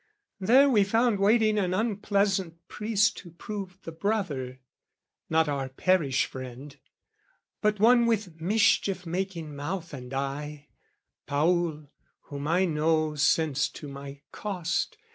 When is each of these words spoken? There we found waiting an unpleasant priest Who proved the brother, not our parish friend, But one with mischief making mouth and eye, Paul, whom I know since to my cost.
There 0.39 0.67
we 0.67 0.83
found 0.83 1.19
waiting 1.19 1.59
an 1.59 1.75
unpleasant 1.75 2.67
priest 2.67 3.19
Who 3.19 3.29
proved 3.33 3.83
the 3.83 3.91
brother, 3.91 4.59
not 5.29 5.47
our 5.47 5.69
parish 5.69 6.25
friend, 6.25 6.75
But 7.61 7.79
one 7.79 8.07
with 8.07 8.41
mischief 8.41 9.05
making 9.05 9.55
mouth 9.55 9.93
and 9.93 10.11
eye, 10.11 10.69
Paul, 11.27 11.91
whom 12.21 12.47
I 12.47 12.65
know 12.65 13.13
since 13.13 13.69
to 13.69 13.87
my 13.87 14.21
cost. 14.31 14.97